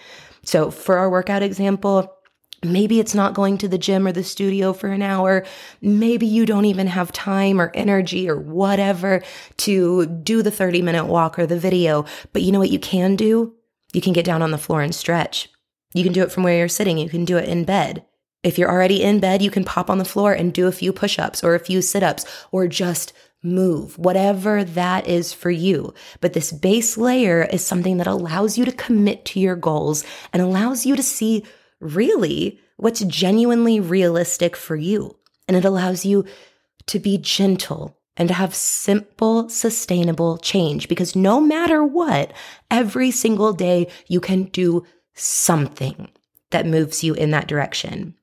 So, 0.43 0.71
for 0.71 0.97
our 0.97 1.09
workout 1.09 1.43
example, 1.43 2.13
Maybe 2.63 2.99
it's 2.99 3.15
not 3.15 3.33
going 3.33 3.57
to 3.59 3.67
the 3.67 3.79
gym 3.79 4.05
or 4.05 4.11
the 4.11 4.23
studio 4.23 4.71
for 4.71 4.89
an 4.89 5.01
hour. 5.01 5.45
Maybe 5.81 6.27
you 6.27 6.45
don't 6.45 6.65
even 6.65 6.85
have 6.87 7.11
time 7.11 7.59
or 7.59 7.71
energy 7.73 8.29
or 8.29 8.37
whatever 8.37 9.23
to 9.57 10.05
do 10.05 10.43
the 10.43 10.51
30 10.51 10.83
minute 10.83 11.05
walk 11.05 11.39
or 11.39 11.47
the 11.47 11.59
video. 11.59 12.05
But 12.33 12.43
you 12.43 12.51
know 12.51 12.59
what 12.59 12.69
you 12.69 12.79
can 12.79 13.15
do? 13.15 13.55
You 13.93 14.01
can 14.01 14.13
get 14.13 14.25
down 14.25 14.43
on 14.43 14.51
the 14.51 14.59
floor 14.59 14.81
and 14.81 14.93
stretch. 14.93 15.49
You 15.93 16.03
can 16.03 16.13
do 16.13 16.21
it 16.21 16.31
from 16.31 16.43
where 16.43 16.57
you're 16.57 16.67
sitting. 16.67 16.99
You 16.99 17.09
can 17.09 17.25
do 17.25 17.37
it 17.37 17.49
in 17.49 17.65
bed. 17.65 18.05
If 18.43 18.57
you're 18.57 18.71
already 18.71 19.03
in 19.03 19.19
bed, 19.19 19.41
you 19.41 19.51
can 19.51 19.63
pop 19.63 19.89
on 19.89 19.97
the 19.97 20.05
floor 20.05 20.33
and 20.33 20.53
do 20.53 20.67
a 20.67 20.71
few 20.71 20.93
push 20.93 21.17
ups 21.17 21.43
or 21.43 21.55
a 21.55 21.59
few 21.59 21.81
sit 21.81 22.03
ups 22.03 22.25
or 22.51 22.67
just 22.67 23.11
move, 23.43 23.97
whatever 23.97 24.63
that 24.63 25.07
is 25.07 25.33
for 25.33 25.49
you. 25.49 25.93
But 26.21 26.33
this 26.33 26.51
base 26.51 26.97
layer 26.97 27.43
is 27.43 27.65
something 27.65 27.97
that 27.97 28.07
allows 28.07 28.57
you 28.57 28.65
to 28.65 28.71
commit 28.71 29.25
to 29.25 29.39
your 29.39 29.55
goals 29.55 30.03
and 30.31 30.41
allows 30.41 30.85
you 30.85 30.95
to 30.95 31.03
see 31.03 31.43
really 31.81 32.59
what's 32.77 33.01
genuinely 33.01 33.79
realistic 33.79 34.55
for 34.55 34.75
you. 34.75 35.17
And 35.47 35.57
it 35.57 35.65
allows 35.65 36.05
you 36.05 36.25
to 36.87 36.99
be 36.99 37.17
gentle 37.17 37.97
and 38.17 38.27
to 38.27 38.33
have 38.33 38.53
simple, 38.53 39.49
sustainable 39.49 40.37
change 40.37 40.87
because 40.87 41.15
no 41.15 41.39
matter 41.41 41.83
what, 41.83 42.33
every 42.69 43.11
single 43.11 43.53
day 43.53 43.87
you 44.07 44.19
can 44.19 44.43
do 44.45 44.85
something 45.13 46.09
that 46.51 46.65
moves 46.65 47.03
you 47.03 47.13
in 47.13 47.31
that 47.31 47.47
direction. 47.47 48.15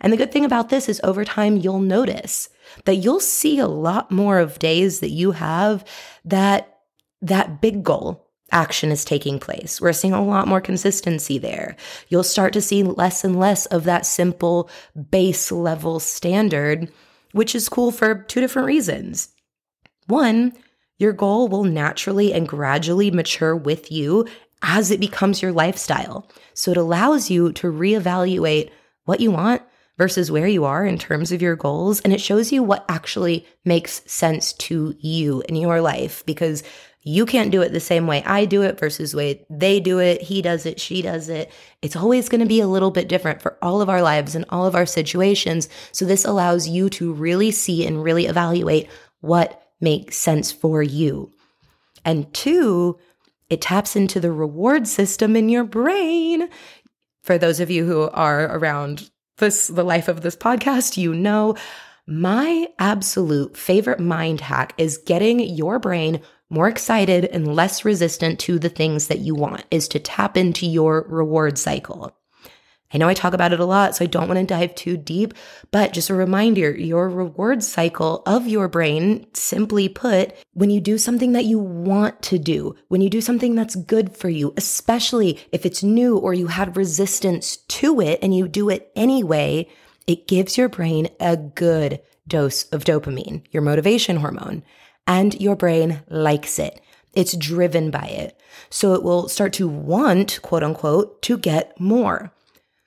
And 0.00 0.12
the 0.12 0.16
good 0.16 0.32
thing 0.32 0.44
about 0.44 0.70
this 0.70 0.88
is 0.88 1.00
over 1.04 1.24
time, 1.24 1.56
you'll 1.56 1.80
notice 1.80 2.48
that 2.84 2.96
you'll 2.96 3.20
see 3.20 3.58
a 3.58 3.66
lot 3.66 4.10
more 4.10 4.38
of 4.38 4.58
days 4.58 5.00
that 5.00 5.10
you 5.10 5.32
have 5.32 5.84
that 6.24 6.78
that 7.22 7.60
big 7.60 7.82
goal 7.82 8.29
action 8.52 8.90
is 8.90 9.04
taking 9.04 9.38
place. 9.38 9.80
We're 9.80 9.92
seeing 9.92 10.14
a 10.14 10.24
lot 10.24 10.48
more 10.48 10.60
consistency 10.60 11.38
there. 11.38 11.76
You'll 12.08 12.22
start 12.22 12.52
to 12.54 12.60
see 12.60 12.82
less 12.82 13.24
and 13.24 13.38
less 13.38 13.66
of 13.66 13.84
that 13.84 14.06
simple 14.06 14.70
base 15.10 15.50
level 15.50 16.00
standard, 16.00 16.90
which 17.32 17.54
is 17.54 17.68
cool 17.68 17.90
for 17.90 18.22
two 18.22 18.40
different 18.40 18.66
reasons. 18.66 19.28
One, 20.06 20.52
your 20.98 21.12
goal 21.12 21.48
will 21.48 21.64
naturally 21.64 22.32
and 22.32 22.46
gradually 22.46 23.10
mature 23.10 23.56
with 23.56 23.90
you 23.90 24.26
as 24.62 24.90
it 24.90 25.00
becomes 25.00 25.40
your 25.40 25.52
lifestyle. 25.52 26.28
So 26.54 26.70
it 26.70 26.76
allows 26.76 27.30
you 27.30 27.52
to 27.52 27.72
reevaluate 27.72 28.70
what 29.04 29.20
you 29.20 29.30
want 29.30 29.62
versus 29.96 30.30
where 30.30 30.46
you 30.46 30.64
are 30.64 30.84
in 30.84 30.98
terms 30.98 31.30
of 31.30 31.42
your 31.42 31.56
goals. 31.56 32.00
And 32.00 32.12
it 32.12 32.20
shows 32.20 32.52
you 32.52 32.62
what 32.62 32.84
actually 32.88 33.46
makes 33.64 34.02
sense 34.10 34.52
to 34.54 34.94
you 34.98 35.42
in 35.48 35.56
your 35.56 35.80
life 35.80 36.24
because 36.24 36.62
you 37.02 37.24
can't 37.24 37.50
do 37.50 37.62
it 37.62 37.72
the 37.72 37.80
same 37.80 38.06
way 38.06 38.22
I 38.24 38.44
do 38.44 38.62
it 38.62 38.78
versus 38.78 39.12
the 39.12 39.16
way 39.16 39.46
they 39.48 39.80
do 39.80 39.98
it. 39.98 40.20
He 40.20 40.42
does 40.42 40.66
it, 40.66 40.80
she 40.80 41.00
does 41.00 41.28
it. 41.28 41.50
It's 41.80 41.96
always 41.96 42.28
going 42.28 42.40
to 42.40 42.46
be 42.46 42.60
a 42.60 42.66
little 42.68 42.90
bit 42.90 43.08
different 43.08 43.40
for 43.40 43.56
all 43.62 43.80
of 43.80 43.88
our 43.88 44.02
lives 44.02 44.34
and 44.34 44.44
all 44.50 44.66
of 44.66 44.74
our 44.74 44.86
situations. 44.86 45.68
So 45.92 46.04
this 46.04 46.24
allows 46.24 46.68
you 46.68 46.90
to 46.90 47.12
really 47.12 47.50
see 47.50 47.86
and 47.86 48.02
really 48.02 48.26
evaluate 48.26 48.88
what 49.20 49.62
makes 49.80 50.16
sense 50.16 50.52
for 50.52 50.82
you. 50.82 51.32
And 52.04 52.32
two, 52.34 52.98
it 53.48 53.62
taps 53.62 53.96
into 53.96 54.20
the 54.20 54.32
reward 54.32 54.86
system 54.86 55.36
in 55.36 55.48
your 55.48 55.64
brain. 55.64 56.48
For 57.22 57.38
those 57.38 57.60
of 57.60 57.70
you 57.70 57.86
who 57.86 58.10
are 58.10 58.56
around 58.56 59.10
this, 59.38 59.68
the 59.68 59.84
life 59.84 60.08
of 60.08 60.20
this 60.20 60.36
podcast, 60.36 60.98
you 60.98 61.14
know 61.14 61.56
my 62.06 62.66
absolute 62.78 63.56
favorite 63.56 64.00
mind 64.00 64.40
hack 64.40 64.74
is 64.76 64.98
getting 64.98 65.40
your 65.40 65.78
brain 65.78 66.20
more 66.50 66.68
excited 66.68 67.24
and 67.24 67.54
less 67.54 67.84
resistant 67.84 68.38
to 68.40 68.58
the 68.58 68.68
things 68.68 69.06
that 69.06 69.20
you 69.20 69.34
want, 69.34 69.64
is 69.70 69.88
to 69.88 69.98
tap 69.98 70.36
into 70.36 70.66
your 70.66 71.06
reward 71.08 71.56
cycle. 71.56 72.14
I 72.92 72.98
know 72.98 73.08
I 73.08 73.14
talk 73.14 73.34
about 73.34 73.52
it 73.52 73.60
a 73.60 73.64
lot, 73.64 73.94
so 73.94 74.04
I 74.04 74.08
don't 74.08 74.26
want 74.26 74.40
to 74.40 74.44
dive 74.44 74.74
too 74.74 74.96
deep, 74.96 75.32
but 75.70 75.92
just 75.92 76.10
a 76.10 76.14
reminder 76.14 76.72
your 76.72 77.08
reward 77.08 77.62
cycle 77.62 78.22
of 78.26 78.48
your 78.48 78.66
brain, 78.66 79.26
simply 79.32 79.88
put, 79.88 80.34
when 80.54 80.70
you 80.70 80.80
do 80.80 80.98
something 80.98 81.32
that 81.32 81.44
you 81.44 81.58
want 81.58 82.20
to 82.22 82.38
do, 82.38 82.74
when 82.88 83.00
you 83.00 83.08
do 83.08 83.20
something 83.20 83.54
that's 83.54 83.76
good 83.76 84.16
for 84.16 84.28
you, 84.28 84.52
especially 84.56 85.38
if 85.52 85.64
it's 85.64 85.84
new 85.84 86.18
or 86.18 86.34
you 86.34 86.48
had 86.48 86.76
resistance 86.76 87.58
to 87.68 88.00
it 88.00 88.18
and 88.22 88.36
you 88.36 88.48
do 88.48 88.68
it 88.68 88.90
anyway, 88.96 89.68
it 90.08 90.26
gives 90.26 90.58
your 90.58 90.68
brain 90.68 91.08
a 91.20 91.36
good 91.36 92.00
dose 92.26 92.64
of 92.70 92.84
dopamine, 92.84 93.44
your 93.52 93.62
motivation 93.62 94.16
hormone, 94.16 94.64
and 95.10 95.40
your 95.40 95.56
brain 95.56 96.04
likes 96.08 96.60
it. 96.60 96.80
It's 97.14 97.36
driven 97.36 97.90
by 97.90 98.04
it. 98.04 98.40
So 98.70 98.94
it 98.94 99.02
will 99.02 99.28
start 99.28 99.52
to 99.54 99.66
want, 99.66 100.40
quote 100.40 100.62
unquote, 100.62 101.20
to 101.22 101.36
get 101.36 101.78
more. 101.80 102.32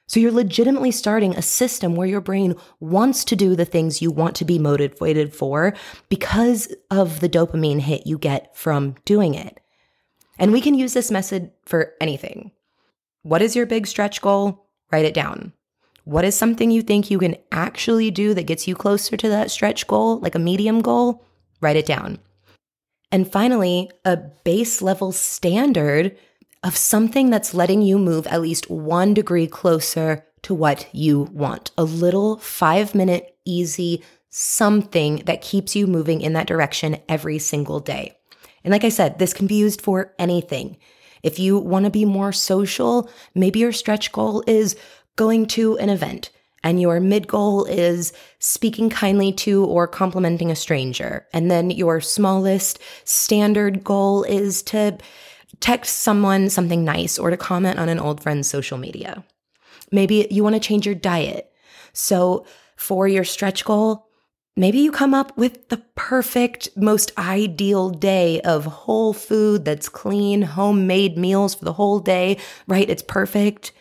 So 0.07 0.21
you're 0.21 0.31
legitimately 0.31 0.91
starting 0.91 1.35
a 1.35 1.41
system 1.41 1.97
where 1.97 2.07
your 2.07 2.21
brain 2.21 2.55
wants 2.79 3.25
to 3.25 3.35
do 3.35 3.57
the 3.57 3.65
things 3.65 4.01
you 4.01 4.09
want 4.09 4.37
to 4.37 4.45
be 4.45 4.57
motivated 4.57 5.35
for 5.35 5.73
because 6.07 6.73
of 6.89 7.19
the 7.19 7.27
dopamine 7.27 7.81
hit 7.81 8.07
you 8.07 8.17
get 8.17 8.55
from 8.55 8.95
doing 9.03 9.33
it. 9.33 9.59
And 10.39 10.53
we 10.53 10.61
can 10.61 10.75
use 10.75 10.93
this 10.93 11.11
method 11.11 11.51
for 11.65 11.91
anything. 11.99 12.51
What 13.23 13.41
is 13.41 13.53
your 13.53 13.65
big 13.65 13.85
stretch 13.85 14.21
goal? 14.21 14.65
Write 14.93 15.05
it 15.05 15.13
down. 15.13 15.51
What 16.05 16.23
is 16.23 16.37
something 16.37 16.71
you 16.71 16.83
think 16.83 17.11
you 17.11 17.19
can 17.19 17.35
actually 17.51 18.11
do 18.11 18.33
that 18.33 18.43
gets 18.47 18.65
you 18.65 18.75
closer 18.75 19.17
to 19.17 19.27
that 19.27 19.51
stretch 19.51 19.87
goal, 19.87 20.19
like 20.19 20.35
a 20.35 20.39
medium 20.39 20.81
goal? 20.81 21.25
Write 21.63 21.77
it 21.77 21.85
down. 21.85 22.19
And 23.11 23.31
finally, 23.31 23.89
a 24.03 24.17
base 24.17 24.81
level 24.81 25.11
standard 25.11 26.17
of 26.63 26.75
something 26.75 27.29
that's 27.29 27.53
letting 27.53 27.81
you 27.81 27.97
move 27.97 28.27
at 28.27 28.41
least 28.41 28.69
one 28.69 29.13
degree 29.13 29.47
closer 29.47 30.25
to 30.43 30.53
what 30.53 30.87
you 30.93 31.29
want. 31.31 31.71
A 31.77 31.83
little 31.83 32.37
five 32.37 32.93
minute, 32.93 33.37
easy 33.45 34.03
something 34.29 35.17
that 35.25 35.41
keeps 35.41 35.75
you 35.75 35.87
moving 35.87 36.21
in 36.21 36.33
that 36.33 36.47
direction 36.47 36.97
every 37.07 37.39
single 37.39 37.79
day. 37.79 38.17
And 38.63 38.71
like 38.71 38.83
I 38.83 38.89
said, 38.89 39.19
this 39.19 39.33
can 39.33 39.47
be 39.47 39.55
used 39.55 39.81
for 39.81 40.13
anything. 40.17 40.77
If 41.21 41.39
you 41.39 41.59
want 41.59 41.85
to 41.85 41.91
be 41.91 42.03
more 42.03 42.31
social, 42.31 43.09
maybe 43.35 43.59
your 43.59 43.71
stretch 43.71 44.11
goal 44.11 44.43
is 44.47 44.75
going 45.15 45.45
to 45.47 45.77
an 45.77 45.89
event 45.89 46.29
and 46.63 46.79
your 46.81 46.99
mid 46.99 47.27
goal 47.27 47.65
is 47.65 48.13
speaking 48.39 48.89
kindly 48.89 49.33
to 49.33 49.65
or 49.65 49.87
complimenting 49.87 50.49
a 50.49 50.55
stranger. 50.55 51.27
And 51.33 51.51
then 51.51 51.69
your 51.69 51.99
smallest 51.99 52.79
standard 53.03 53.83
goal 53.83 54.23
is 54.23 54.63
to 54.63 54.97
text 55.59 55.99
someone 55.99 56.49
something 56.49 56.83
nice 56.83 57.19
or 57.19 57.29
to 57.29 57.37
comment 57.37 57.79
on 57.79 57.89
an 57.89 57.99
old 57.99 58.23
friend's 58.23 58.49
social 58.49 58.77
media. 58.77 59.23
Maybe 59.91 60.27
you 60.31 60.43
want 60.43 60.55
to 60.55 60.59
change 60.59 60.85
your 60.85 60.95
diet. 60.95 61.51
So 61.91 62.45
for 62.75 63.07
your 63.07 63.23
stretch 63.23 63.63
goal, 63.63 64.07
maybe 64.55 64.79
you 64.79 64.91
come 64.91 65.13
up 65.13 65.37
with 65.37 65.69
the 65.69 65.77
perfect, 65.95 66.69
most 66.75 67.11
ideal 67.17 67.89
day 67.91 68.41
of 68.41 68.65
whole 68.65 69.13
food 69.13 69.65
that's 69.65 69.89
clean, 69.89 70.41
homemade 70.41 71.17
meals 71.17 71.55
for 71.55 71.65
the 71.65 71.73
whole 71.73 71.99
day, 71.99 72.37
right? 72.67 72.89
It's 72.89 73.03
perfect. 73.03 73.73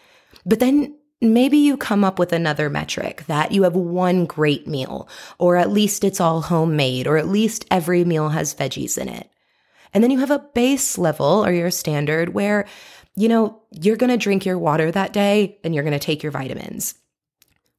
But 0.45 0.61
then 0.61 0.97
maybe 1.23 1.57
you 1.57 1.77
come 1.77 2.05
up 2.05 2.19
with 2.19 2.33
another 2.33 2.69
metric 2.69 3.25
that 3.29 3.53
you 3.53 3.63
have 3.63 3.75
one 3.75 4.27
great 4.27 4.67
meal, 4.67 5.09
or 5.39 5.57
at 5.57 5.71
least 5.71 6.05
it's 6.05 6.21
all 6.21 6.43
homemade, 6.43 7.07
or 7.07 7.17
at 7.17 7.29
least 7.29 7.65
every 7.71 8.05
meal 8.05 8.31
has 8.31 8.55
veggies 8.55 8.99
in 8.99 9.09
it. 9.09 9.31
And 9.95 10.03
then 10.03 10.11
you 10.11 10.19
have 10.19 10.31
a 10.31 10.39
base 10.55 10.99
level 10.99 11.45
or 11.45 11.53
your 11.53 11.71
standard 11.71 12.31
where, 12.31 12.67
you 13.15 13.29
know, 13.29 13.61
you're 13.71 13.97
going 13.97 14.11
to 14.11 14.17
drink 14.17 14.45
your 14.45 14.59
water 14.59 14.91
that 14.91 15.13
day 15.13 15.59
and 15.63 15.75
you're 15.75 15.85
going 15.85 15.93
to 15.93 15.99
take 15.99 16.23
your 16.23 16.33
vitamins. 16.33 16.95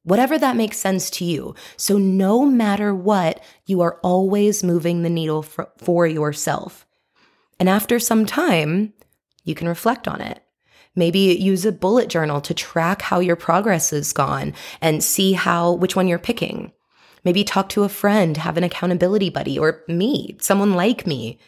Whatever 0.04 0.38
that 0.38 0.56
makes 0.56 0.78
sense 0.78 1.10
to 1.10 1.24
you. 1.24 1.54
So 1.76 1.98
no 1.98 2.44
matter 2.44 2.94
what, 2.94 3.42
you 3.66 3.80
are 3.80 3.98
always 4.02 4.62
moving 4.62 5.02
the 5.02 5.10
needle 5.10 5.42
for, 5.42 5.70
for 5.78 6.06
yourself. 6.06 6.86
And 7.58 7.68
after 7.68 7.98
some 7.98 8.26
time, 8.26 8.92
you 9.44 9.54
can 9.54 9.66
reflect 9.66 10.06
on 10.06 10.20
it. 10.20 10.43
Maybe 10.96 11.18
use 11.18 11.64
a 11.64 11.72
bullet 11.72 12.08
journal 12.08 12.40
to 12.42 12.54
track 12.54 13.02
how 13.02 13.20
your 13.20 13.36
progress 13.36 13.90
has 13.90 14.12
gone 14.12 14.54
and 14.80 15.02
see 15.02 15.32
how, 15.32 15.72
which 15.72 15.96
one 15.96 16.06
you're 16.08 16.18
picking. 16.18 16.72
Maybe 17.24 17.42
talk 17.42 17.68
to 17.70 17.84
a 17.84 17.88
friend, 17.88 18.36
have 18.36 18.56
an 18.56 18.64
accountability 18.64 19.30
buddy, 19.30 19.58
or 19.58 19.82
me, 19.88 20.36
someone 20.40 20.74
like 20.74 21.06
me, 21.06 21.38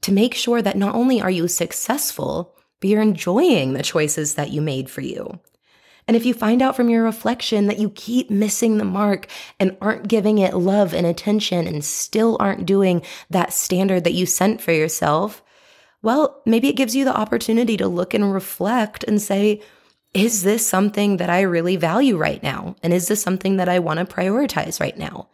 to 0.00 0.12
make 0.12 0.34
sure 0.34 0.62
that 0.62 0.76
not 0.76 0.94
only 0.94 1.20
are 1.20 1.30
you 1.30 1.48
successful, 1.48 2.54
but 2.80 2.88
you're 2.88 3.02
enjoying 3.02 3.72
the 3.72 3.82
choices 3.82 4.34
that 4.34 4.50
you 4.50 4.60
made 4.60 4.90
for 4.90 5.00
you. 5.00 5.38
And 6.06 6.16
if 6.16 6.24
you 6.24 6.32
find 6.32 6.62
out 6.62 6.74
from 6.74 6.88
your 6.88 7.04
reflection 7.04 7.66
that 7.66 7.78
you 7.78 7.90
keep 7.90 8.30
missing 8.30 8.78
the 8.78 8.84
mark 8.84 9.26
and 9.60 9.76
aren't 9.80 10.08
giving 10.08 10.38
it 10.38 10.54
love 10.54 10.94
and 10.94 11.06
attention 11.06 11.66
and 11.66 11.84
still 11.84 12.38
aren't 12.40 12.64
doing 12.64 13.02
that 13.28 13.52
standard 13.52 14.04
that 14.04 14.14
you 14.14 14.24
sent 14.24 14.62
for 14.62 14.72
yourself, 14.72 15.42
well, 16.02 16.42
maybe 16.46 16.68
it 16.68 16.76
gives 16.76 16.94
you 16.94 17.04
the 17.04 17.16
opportunity 17.16 17.76
to 17.76 17.88
look 17.88 18.14
and 18.14 18.32
reflect 18.32 19.04
and 19.04 19.20
say, 19.20 19.62
is 20.14 20.42
this 20.42 20.66
something 20.66 21.18
that 21.18 21.30
I 21.30 21.42
really 21.42 21.76
value 21.76 22.16
right 22.16 22.42
now? 22.42 22.76
And 22.82 22.92
is 22.92 23.08
this 23.08 23.22
something 23.22 23.56
that 23.56 23.68
I 23.68 23.78
want 23.78 23.98
to 23.98 24.14
prioritize 24.14 24.80
right 24.80 24.96
now? 24.96 25.28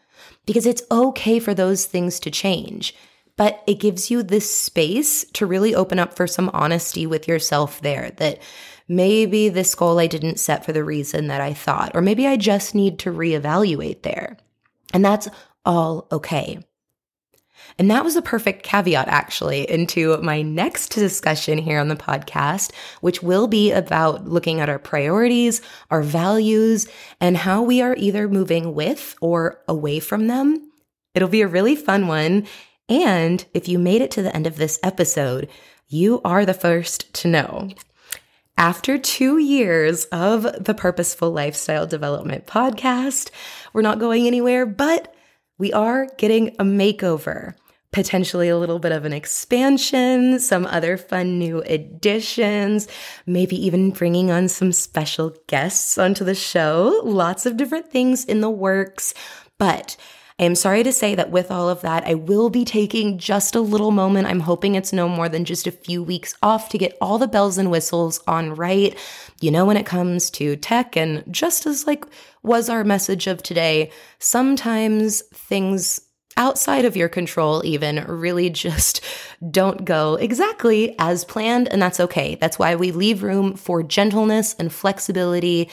Because 0.47 0.67
it's 0.67 0.83
okay 0.91 1.39
for 1.39 1.55
those 1.55 1.87
things 1.87 2.19
to 2.21 2.31
change 2.31 2.95
but 3.37 3.63
it 3.67 3.81
gives 3.81 4.11
you 4.11 4.23
this 4.23 4.53
space 4.53 5.25
to 5.33 5.47
really 5.47 5.75
open 5.75 5.99
up 5.99 6.15
for 6.15 6.27
some 6.27 6.51
honesty 6.53 7.07
with 7.07 7.27
yourself 7.27 7.81
there 7.81 8.11
that 8.17 8.41
maybe 8.87 9.49
this 9.49 9.75
goal 9.75 9.99
I 9.99 10.07
didn't 10.07 10.39
set 10.39 10.65
for 10.65 10.73
the 10.73 10.85
reason 10.85 11.29
that 11.29 11.41
I 11.41 11.53
thought, 11.53 11.93
or 11.95 12.03
maybe 12.03 12.27
I 12.27 12.37
just 12.37 12.75
need 12.75 12.99
to 13.01 13.13
reevaluate 13.13 14.03
there. 14.03 14.37
And 14.93 15.05
that's 15.05 15.29
all 15.65 16.07
okay. 16.13 16.61
And 17.79 17.91
that 17.91 18.05
was 18.05 18.17
a 18.17 18.23
perfect 18.23 18.63
caveat, 18.63 19.09
actually, 19.09 19.69
into 19.71 20.17
my 20.19 20.43
next 20.43 20.89
discussion 20.91 21.59
here 21.59 21.81
on 21.81 21.89
the 21.89 21.97
podcast, 21.97 22.73
which 23.01 23.23
will 23.23 23.47
be 23.47 23.73
about 23.73 24.27
looking 24.27 24.61
at 24.61 24.69
our 24.69 24.79
priorities, 24.79 25.61
our 25.91 26.03
values, 26.03 26.87
and 27.21 27.37
how 27.37 27.63
we 27.63 27.83
are 27.83 27.97
either 27.97 28.29
moving 28.29 28.75
with 28.75 29.17
or 29.21 29.61
away 29.67 30.01
from 30.01 30.27
them. 30.27 30.71
It'll 31.15 31.29
be 31.29 31.43
a 31.43 31.49
really 31.49 31.77
fun 31.77 32.07
one. 32.07 32.47
And 32.89 33.45
if 33.55 33.69
you 33.69 33.79
made 33.79 34.03
it 34.03 34.11
to 34.13 34.23
the 34.23 34.35
end 34.35 34.47
of 34.47 34.57
this 34.57 34.79
episode, 34.83 35.49
you 35.89 36.21
are 36.25 36.45
the 36.45 36.55
first 36.55 37.13
to 37.15 37.29
know. 37.29 37.71
After 38.57 38.99
two 38.99 39.39
years 39.39 40.05
of 40.07 40.65
the 40.65 40.75
Purposeful 40.75 41.31
Lifestyle 41.31 41.87
Development 41.87 42.47
podcast, 42.47 43.31
we're 43.73 43.83
not 43.83 43.99
going 43.99 44.27
anywhere, 44.27 44.65
but 44.65 45.14
we 45.65 45.73
are 45.73 46.07
getting 46.19 46.49
a 46.59 46.63
makeover 46.63 47.55
potentially 47.91 48.51
a 48.51 48.59
little 48.59 48.79
bit 48.79 48.93
of 48.93 49.07
an 49.07 49.15
expansion, 49.15 50.39
some 50.39 50.67
other 50.67 50.99
fun 50.99 51.39
new 51.39 51.63
additions, 51.63 52.87
maybe 53.25 53.57
even 53.65 53.91
bringing 53.91 54.31
on 54.31 54.47
some 54.47 54.73
special 54.73 55.35
guests 55.47 55.97
onto 55.97 56.23
the 56.23 56.35
show. 56.35 57.01
Lots 57.03 57.47
of 57.47 57.57
different 57.57 57.91
things 57.91 58.27
in 58.27 58.43
the 58.43 58.51
works. 58.51 59.15
But 59.57 59.97
I 60.39 60.43
am 60.43 60.57
sorry 60.57 60.83
to 60.83 60.93
say 60.93 61.15
that 61.15 61.31
with 61.31 61.53
all 61.53 61.69
of 61.69 61.81
that, 61.83 62.05
I 62.05 62.15
will 62.15 62.51
be 62.51 62.65
taking 62.65 63.19
just 63.19 63.55
a 63.55 63.61
little 63.61 63.93
moment. 63.93 64.27
I'm 64.27 64.41
hoping 64.41 64.75
it's 64.75 64.93
no 64.93 65.09
more 65.09 65.29
than 65.29 65.45
just 65.45 65.69
a 65.69 65.73
few 65.73 66.03
weeks 66.03 66.35
off 66.43 66.69
to 66.71 66.79
get 66.79 66.99
all 67.01 67.19
the 67.19 67.29
bells 67.29 67.57
and 67.57 67.71
whistles 67.71 68.21
on 68.27 68.57
right. 68.57 68.99
You 69.41 69.53
know, 69.53 69.65
when 69.65 69.77
it 69.77 69.87
comes 69.87 70.31
to 70.33 70.57
tech, 70.57 70.97
and 70.97 71.23
just 71.31 71.65
as 71.67 71.87
like 71.87 72.05
was 72.45 72.69
our 72.69 72.85
message 72.85 73.27
of 73.27 73.43
today, 73.43 73.91
sometimes 74.19 75.23
things 75.33 76.01
outside 76.37 76.85
of 76.85 76.97
your 76.97 77.09
control, 77.09 77.65
even 77.65 78.05
really 78.07 78.51
just 78.51 79.01
don't 79.51 79.85
go 79.85 80.15
exactly 80.15 80.95
as 80.99 81.25
planned. 81.25 81.69
And 81.69 81.81
that's 81.81 82.01
okay. 82.01 82.37
That's 82.37 82.59
why 82.59 82.75
we 82.75 82.93
leave 82.93 83.23
room 83.23 83.55
for 83.55 83.83
gentleness 83.83 84.55
and 84.59 84.73
flexibility 84.73 85.71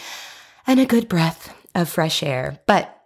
and 0.67 0.79
a 0.79 0.85
good 0.85 1.09
breath 1.09 1.53
of 1.75 1.89
fresh 1.89 2.23
air. 2.23 2.59
But 2.67 3.00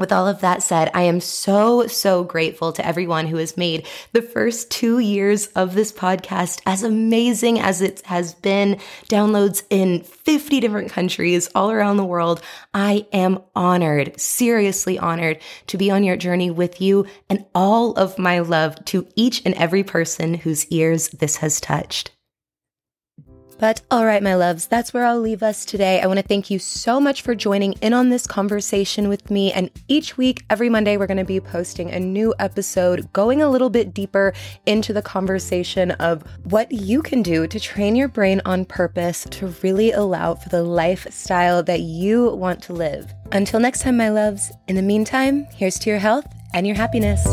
with 0.00 0.12
all 0.12 0.26
of 0.26 0.40
that 0.40 0.62
said, 0.62 0.90
I 0.94 1.02
am 1.02 1.20
so, 1.20 1.86
so 1.86 2.24
grateful 2.24 2.72
to 2.72 2.84
everyone 2.84 3.26
who 3.26 3.36
has 3.36 3.56
made 3.56 3.86
the 4.12 4.22
first 4.22 4.70
two 4.70 4.98
years 4.98 5.46
of 5.48 5.74
this 5.74 5.92
podcast 5.92 6.62
as 6.66 6.82
amazing 6.82 7.60
as 7.60 7.82
it 7.82 8.00
has 8.06 8.34
been. 8.34 8.80
Downloads 9.08 9.62
in 9.68 10.00
50 10.00 10.58
different 10.58 10.90
countries 10.90 11.48
all 11.54 11.70
around 11.70 11.98
the 11.98 12.04
world. 12.04 12.40
I 12.72 13.06
am 13.12 13.42
honored, 13.54 14.18
seriously 14.18 14.98
honored 14.98 15.38
to 15.68 15.76
be 15.76 15.90
on 15.90 16.02
your 16.02 16.16
journey 16.16 16.50
with 16.50 16.80
you 16.80 17.06
and 17.28 17.44
all 17.54 17.92
of 17.92 18.18
my 18.18 18.40
love 18.40 18.82
to 18.86 19.06
each 19.14 19.42
and 19.44 19.54
every 19.54 19.84
person 19.84 20.34
whose 20.34 20.66
ears 20.68 21.10
this 21.10 21.36
has 21.36 21.60
touched. 21.60 22.10
But 23.60 23.82
all 23.90 24.06
right, 24.06 24.22
my 24.22 24.36
loves, 24.36 24.66
that's 24.66 24.94
where 24.94 25.04
I'll 25.04 25.20
leave 25.20 25.42
us 25.42 25.66
today. 25.66 26.00
I 26.00 26.06
want 26.06 26.18
to 26.18 26.26
thank 26.26 26.48
you 26.48 26.58
so 26.58 26.98
much 26.98 27.20
for 27.20 27.34
joining 27.34 27.74
in 27.74 27.92
on 27.92 28.08
this 28.08 28.26
conversation 28.26 29.10
with 29.10 29.30
me. 29.30 29.52
And 29.52 29.70
each 29.86 30.16
week, 30.16 30.44
every 30.48 30.70
Monday, 30.70 30.96
we're 30.96 31.06
going 31.06 31.18
to 31.18 31.24
be 31.24 31.40
posting 31.40 31.90
a 31.90 32.00
new 32.00 32.34
episode 32.38 33.12
going 33.12 33.42
a 33.42 33.50
little 33.50 33.68
bit 33.68 33.92
deeper 33.92 34.32
into 34.64 34.94
the 34.94 35.02
conversation 35.02 35.90
of 35.92 36.24
what 36.44 36.72
you 36.72 37.02
can 37.02 37.22
do 37.22 37.46
to 37.46 37.60
train 37.60 37.96
your 37.96 38.08
brain 38.08 38.40
on 38.46 38.64
purpose 38.64 39.26
to 39.30 39.48
really 39.62 39.92
allow 39.92 40.34
for 40.34 40.48
the 40.48 40.62
lifestyle 40.62 41.62
that 41.62 41.80
you 41.80 42.30
want 42.30 42.62
to 42.62 42.72
live. 42.72 43.12
Until 43.32 43.60
next 43.60 43.82
time, 43.82 43.98
my 43.98 44.08
loves, 44.08 44.50
in 44.68 44.76
the 44.76 44.82
meantime, 44.82 45.46
here's 45.52 45.78
to 45.80 45.90
your 45.90 45.98
health 45.98 46.24
and 46.54 46.66
your 46.66 46.76
happiness. 46.76 47.26